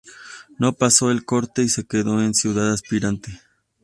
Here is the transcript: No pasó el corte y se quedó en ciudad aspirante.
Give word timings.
No 0.57 0.73
pasó 0.73 1.11
el 1.11 1.25
corte 1.25 1.61
y 1.61 1.69
se 1.69 1.85
quedó 1.85 2.23
en 2.23 2.33
ciudad 2.33 2.71
aspirante. 2.73 3.39